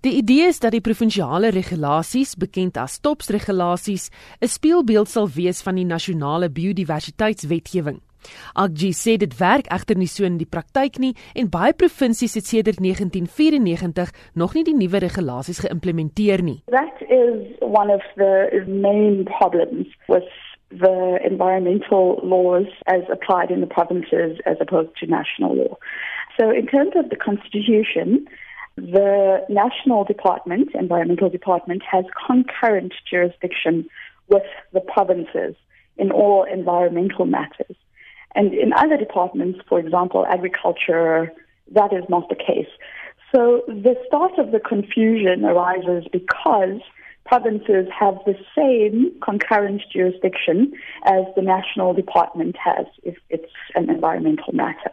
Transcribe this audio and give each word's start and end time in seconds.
Die 0.00 0.12
idee 0.14 0.46
is 0.46 0.60
dat 0.62 0.70
die 0.70 0.80
provinsiale 0.80 1.48
regulasies, 1.50 2.36
bekend 2.38 2.76
as 2.78 3.00
TOPS 3.02 3.32
regulasies, 3.34 4.10
'n 4.40 4.46
spieelbeeld 4.46 5.08
sal 5.08 5.28
wees 5.28 5.62
van 5.62 5.74
die 5.74 5.84
nasionale 5.84 6.48
biodiversiteitswetgewing. 6.50 7.98
Agji 8.54 8.92
sê 8.92 9.16
dit 9.16 9.38
werk 9.38 9.66
egter 9.66 9.96
nie 9.96 10.06
so 10.06 10.24
in 10.24 10.38
die 10.38 10.46
praktyk 10.46 10.98
nie 10.98 11.14
en 11.34 11.50
baie 11.50 11.72
provinsies 11.72 12.34
het 12.34 12.46
sedert 12.46 12.78
1994 12.78 14.10
nog 14.34 14.54
nie 14.54 14.64
die 14.64 14.74
nuwe 14.74 14.98
regulasies 14.98 15.58
geïmplementeer 15.66 16.42
nie. 16.42 16.62
That 16.66 17.02
is 17.08 17.58
one 17.60 17.90
of 17.90 18.02
the 18.14 18.64
main 18.66 19.24
problems 19.24 19.86
with 20.06 20.30
the 20.70 21.18
environmental 21.24 22.20
laws 22.22 22.68
as 22.86 23.02
applied 23.10 23.50
in 23.50 23.60
the 23.60 23.66
provinces 23.66 24.38
as 24.44 24.60
opposed 24.60 24.94
to 25.00 25.06
national 25.06 25.56
law. 25.56 25.74
So 26.36 26.50
in 26.50 26.66
terms 26.66 26.94
of 26.94 27.08
the 27.08 27.16
constitution, 27.16 28.28
the 28.80 29.44
national 29.48 30.04
department, 30.04 30.70
environmental 30.74 31.28
department 31.28 31.82
has 31.90 32.04
concurrent 32.26 32.92
jurisdiction 33.10 33.88
with 34.28 34.42
the 34.72 34.80
provinces 34.80 35.54
in 35.96 36.10
all 36.10 36.44
environmental 36.44 37.26
matters. 37.26 37.76
And 38.34 38.54
in 38.54 38.72
other 38.72 38.96
departments, 38.96 39.60
for 39.68 39.78
example, 39.78 40.26
agriculture, 40.26 41.32
that 41.72 41.92
is 41.92 42.04
not 42.08 42.28
the 42.28 42.36
case. 42.36 42.68
So 43.34 43.62
the 43.66 43.96
start 44.06 44.38
of 44.38 44.52
the 44.52 44.60
confusion 44.60 45.44
arises 45.44 46.04
because 46.12 46.80
provinces 47.26 47.86
have 47.98 48.14
the 48.24 48.34
same 48.56 49.12
concurrent 49.22 49.82
jurisdiction 49.92 50.72
as 51.04 51.24
the 51.36 51.42
national 51.42 51.92
department 51.92 52.56
has 52.56 52.86
if 53.02 53.16
it's 53.28 53.52
an 53.74 53.90
environmental 53.90 54.54
matter. 54.54 54.92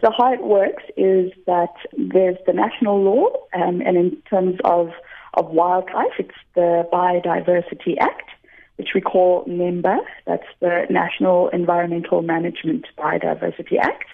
So 0.00 0.10
how 0.16 0.32
it 0.32 0.42
works 0.42 0.82
is 0.96 1.32
that 1.46 1.74
there's 1.96 2.36
the 2.46 2.52
national 2.52 3.02
law, 3.02 3.28
um, 3.54 3.80
and 3.80 3.96
in 3.96 4.16
terms 4.28 4.58
of, 4.64 4.90
of 5.34 5.50
wildlife, 5.50 6.12
it's 6.18 6.34
the 6.54 6.86
Biodiversity 6.92 7.96
Act 7.98 8.30
which 8.76 8.90
we 8.94 9.00
call 9.00 9.44
NEMBA, 9.46 9.98
that's 10.26 10.46
the 10.60 10.86
National 10.90 11.48
Environmental 11.48 12.22
Management 12.22 12.86
Biodiversity 12.98 13.78
Act. 13.80 14.04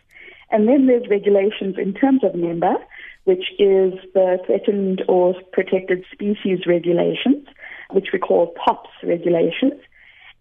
And 0.51 0.69
then 0.69 0.87
there's 0.87 1.09
regulations 1.09 1.77
in 1.79 1.95
terms 1.95 2.23
of 2.23 2.33
NEMBA, 2.33 2.77
which 3.25 3.51
is 3.59 3.95
the 4.15 4.39
Threatened 4.47 5.03
or 5.09 5.35
Protected 5.53 6.05
Species 6.13 6.61
Regulations, 6.67 7.47
which 7.91 8.09
we 8.13 8.19
call 8.19 8.55
TOPS 8.65 8.91
regulations. 9.03 9.81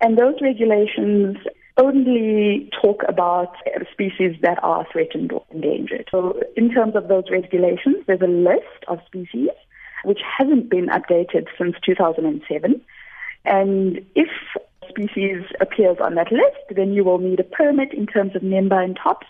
And 0.02 0.18
those 0.18 0.36
regulations 0.42 1.38
only 1.78 2.70
talk 2.82 3.04
about 3.08 3.56
species 3.92 4.36
that 4.42 4.62
are 4.64 4.86
threatened 4.92 5.32
or 5.32 5.44
endangered. 5.52 6.08
So 6.12 6.40
in 6.56 6.72
terms 6.72 6.96
of 6.96 7.08
those 7.08 7.26
regulations, 7.32 7.98
there's 8.08 8.22
a 8.22 8.28
list 8.28 8.84
of 8.88 9.00
species 9.06 9.50
which 10.04 10.20
hasn't 10.38 10.70
been 10.70 10.88
updated 10.88 11.48
since 11.58 11.76
2007. 11.86 12.82
And 13.46 14.06
if 14.16 14.30
a 14.84 14.88
species 14.90 15.44
appears 15.60 15.98
on 16.04 16.16
that 16.16 16.32
list, 16.32 16.76
then 16.76 16.94
you 16.94 17.04
will 17.04 17.20
need 17.20 17.40
a 17.40 17.44
permit 17.44 17.94
in 17.94 18.06
terms 18.08 18.36
of 18.36 18.42
NEMBA 18.42 18.84
and 18.84 19.00
tops 19.02 19.28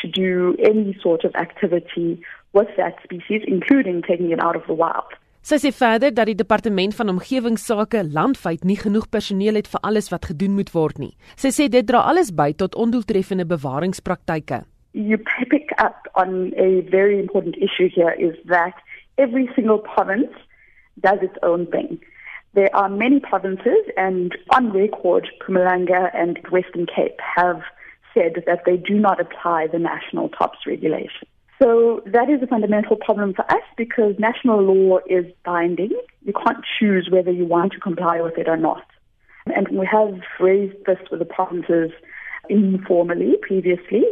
to 0.00 0.08
do 0.08 0.56
any 0.58 0.96
sort 1.02 1.24
of 1.24 1.34
activity 1.34 2.22
with 2.52 2.68
that 2.76 2.96
species, 3.02 3.42
including 3.46 4.02
taking 4.02 4.30
it 4.30 4.42
out 4.42 4.56
of 4.56 4.66
the 4.66 4.74
wild. 4.74 5.12
Sy 5.44 5.58
sê 5.60 5.70
verder 5.76 6.08
dat 6.16 6.24
die 6.24 6.38
departement 6.40 6.94
van 6.96 7.10
omgewingsake 7.12 8.00
landwyd 8.16 8.62
nie 8.64 8.78
genoeg 8.80 9.10
personeel 9.12 9.58
het 9.60 9.66
vir 9.68 9.82
alles 9.84 10.06
wat 10.08 10.30
gedoen 10.30 10.54
moet 10.56 10.70
word 10.72 10.96
nie. 11.02 11.10
Sy 11.36 11.50
sê 11.52 11.66
dit 11.68 11.84
dra 11.84 12.00
alles 12.08 12.30
by 12.32 12.54
tot 12.62 12.78
ondoeltreffende 12.80 13.44
bewaringspraktyke. 13.50 14.62
You 14.96 15.18
pick 15.50 15.74
up 15.76 16.08
on 16.14 16.54
a 16.56 16.80
very 16.88 17.20
important 17.20 17.60
issue 17.60 17.90
here 17.92 18.16
is 18.16 18.40
that 18.48 18.80
every 19.18 19.50
single 19.54 19.84
province 19.84 20.32
does 21.04 21.20
its 21.20 21.36
own 21.42 21.66
thing. 21.66 22.00
There 22.54 22.72
are 22.72 22.88
many 22.88 23.20
provinces, 23.20 23.84
and 23.98 24.32
on 24.56 24.72
record, 24.72 25.28
Pumalanga 25.44 26.08
and 26.14 26.40
Western 26.50 26.86
Cape 26.86 27.20
have 27.20 27.60
said 28.14 28.44
that 28.46 28.64
they 28.64 28.78
do 28.78 28.94
not 28.94 29.20
apply 29.20 29.66
the 29.66 29.78
national 29.78 30.30
TOPS 30.30 30.64
regulation. 30.66 31.28
So 31.62 32.02
that 32.06 32.28
is 32.28 32.42
a 32.42 32.46
fundamental 32.46 32.96
problem 32.96 33.34
for 33.34 33.44
us 33.50 33.62
because 33.76 34.14
national 34.18 34.62
law 34.62 34.98
is 35.08 35.24
binding. 35.44 35.92
You 36.22 36.32
can't 36.32 36.64
choose 36.78 37.08
whether 37.10 37.30
you 37.30 37.44
want 37.44 37.72
to 37.72 37.80
comply 37.80 38.20
with 38.20 38.38
it 38.38 38.48
or 38.48 38.56
not. 38.56 38.84
And 39.46 39.68
we 39.68 39.86
have 39.86 40.20
raised 40.40 40.84
this 40.86 40.98
with 41.10 41.20
the 41.20 41.26
provinces 41.26 41.90
informally 42.48 43.36
previously, 43.40 44.04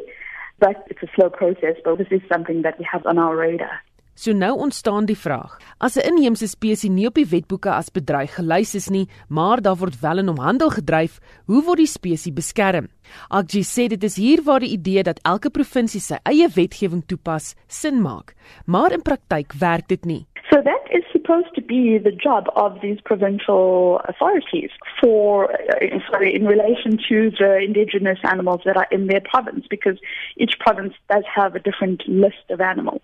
but 0.59 0.87
it's 0.89 1.03
a 1.03 1.09
slow 1.17 1.31
process, 1.31 1.77
but 1.85 1.99
this 1.99 2.09
is 2.11 2.21
something 2.31 2.63
that 2.63 2.79
we 2.79 2.87
have 2.91 3.05
on 3.07 3.19
our 3.19 3.37
radar. 3.37 3.81
So 4.15 4.33
nou 4.33 4.53
ontstaan 4.59 5.07
die 5.09 5.17
vraag: 5.17 5.57
as 5.79 5.97
'n 5.97 6.05
inheemse 6.05 6.47
spesies 6.47 6.91
nie 6.91 7.07
op 7.07 7.15
die 7.15 7.27
wetboeke 7.27 7.71
as 7.71 7.89
bedreig 7.91 8.35
gelys 8.35 8.75
is 8.75 8.89
nie, 8.91 9.09
maar 9.29 9.61
daar 9.61 9.77
word 9.77 10.01
wel 10.01 10.19
in 10.19 10.29
hom 10.29 10.39
handel 10.39 10.71
gedryf, 10.71 11.21
hoe 11.47 11.63
word 11.65 11.79
die 11.79 11.87
spesies 11.87 12.35
beskerm? 12.35 12.89
Agji 13.31 13.63
sê 13.63 13.89
dit 13.89 14.05
is 14.05 14.17
hier 14.17 14.43
waar 14.43 14.61
die 14.61 14.73
idee 14.73 15.03
dat 15.03 15.21
elke 15.25 15.51
provinsie 15.51 16.01
sy 16.01 16.19
eie 16.25 16.49
wetgewing 16.49 17.03
toepas, 17.07 17.55
sin 17.69 18.03
maak, 18.03 18.35
maar 18.67 18.93
in 18.93 19.03
praktyk 19.03 19.53
werk 19.59 19.89
dit 19.89 20.05
nie. 20.05 20.27
So 20.53 20.61
that 20.61 20.85
is 20.91 21.03
supposed 21.13 21.55
to 21.55 21.63
be 21.63 21.97
the 21.97 22.11
job 22.11 22.45
of 22.57 22.83
these 22.83 22.99
provincial 23.03 24.03
authorities 24.05 24.69
for, 25.01 25.51
uh, 25.51 25.99
sorry, 26.11 26.35
in 26.35 26.45
relation 26.45 26.99
to 27.09 27.31
the 27.31 27.57
indigenous 27.57 28.19
animals 28.25 28.61
that 28.67 28.77
are 28.77 28.87
in 28.91 29.07
their 29.07 29.23
province, 29.23 29.65
because 29.71 29.99
each 30.37 30.59
province 30.61 30.93
does 31.11 31.25
have 31.35 31.55
a 31.55 31.59
different 31.59 32.07
list 32.07 32.45
of 32.51 32.61
animals. 32.61 33.01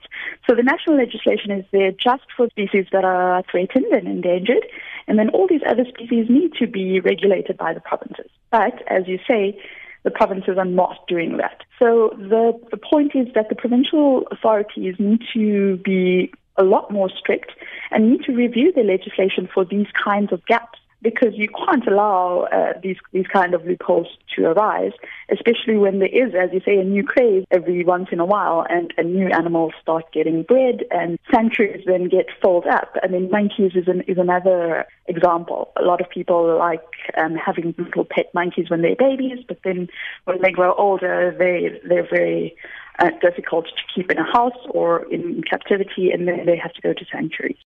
So 0.46 0.54
the 0.54 0.62
national 0.62 0.98
legislation 0.98 1.50
is 1.52 1.64
there 1.72 1.90
just 1.92 2.24
for 2.36 2.50
species 2.50 2.84
that 2.92 3.04
are 3.06 3.42
threatened 3.50 3.86
and 3.92 4.06
endangered, 4.06 4.66
and 5.06 5.18
then 5.18 5.30
all 5.30 5.46
these 5.48 5.62
other 5.66 5.86
species 5.86 6.26
need 6.28 6.52
to 6.58 6.66
be 6.66 7.00
regulated 7.00 7.56
by 7.56 7.72
the 7.72 7.80
provinces. 7.80 8.30
But 8.50 8.82
as 8.88 9.04
you 9.06 9.20
say, 9.26 9.58
the 10.02 10.10
provinces 10.10 10.58
are 10.58 10.66
not 10.66 11.06
doing 11.08 11.38
that. 11.38 11.62
So 11.78 12.14
the, 12.18 12.60
the 12.70 12.76
point 12.76 13.12
is 13.14 13.26
that 13.34 13.48
the 13.48 13.54
provincial 13.54 14.24
authorities 14.30 14.96
need 14.98 15.22
to 15.32 15.78
be 15.78 16.30
a 16.58 16.64
lot 16.64 16.90
more 16.90 17.08
strict 17.08 17.52
and 17.90 18.10
need 18.10 18.22
to 18.24 18.32
review 18.32 18.72
the 18.72 18.82
legislation 18.82 19.48
for 19.52 19.64
these 19.64 19.86
kinds 20.04 20.32
of 20.32 20.44
gaps 20.46 20.78
because 21.02 21.32
you 21.34 21.48
can't 21.48 21.86
allow 21.86 22.48
uh, 22.52 22.72
these 22.82 22.96
these 23.12 23.26
kind 23.28 23.54
of 23.54 23.64
loopholes 23.64 24.08
to 24.34 24.46
arise, 24.46 24.92
especially 25.30 25.76
when 25.76 26.00
there 26.00 26.08
is, 26.08 26.34
as 26.34 26.50
you 26.52 26.60
say, 26.64 26.76
a 26.78 26.84
new 26.84 27.04
craze 27.04 27.44
every 27.50 27.84
once 27.84 28.08
in 28.10 28.18
a 28.18 28.24
while, 28.24 28.66
and, 28.68 28.92
and 28.96 29.14
new 29.14 29.28
animals 29.28 29.72
start 29.80 30.10
getting 30.12 30.42
bred, 30.42 30.84
and 30.90 31.18
sanctuaries 31.32 31.84
then 31.86 32.08
get 32.08 32.26
filled 32.42 32.66
up. 32.66 32.96
I 33.02 33.06
mean, 33.06 33.30
monkeys 33.30 33.72
is 33.74 33.86
an, 33.86 34.02
is 34.02 34.18
another 34.18 34.86
example. 35.06 35.70
A 35.76 35.82
lot 35.82 36.00
of 36.00 36.10
people 36.10 36.58
like 36.58 36.82
um, 37.16 37.36
having 37.36 37.74
little 37.78 38.04
pet 38.04 38.26
monkeys 38.34 38.68
when 38.68 38.82
they're 38.82 38.96
babies, 38.96 39.38
but 39.46 39.58
then 39.62 39.88
when 40.24 40.42
they 40.42 40.50
grow 40.50 40.74
older, 40.74 41.34
they 41.38 41.80
they're 41.88 42.08
very 42.08 42.56
uh, 42.98 43.10
difficult 43.20 43.66
to 43.66 43.82
keep 43.94 44.10
in 44.10 44.18
a 44.18 44.24
house 44.24 44.58
or 44.70 45.04
in 45.12 45.42
captivity, 45.48 46.10
and 46.10 46.26
then 46.26 46.46
they 46.46 46.56
have 46.56 46.72
to 46.72 46.80
go 46.80 46.92
to 46.92 47.04
sanctuaries. 47.12 47.58